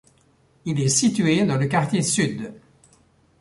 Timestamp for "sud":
2.01-2.55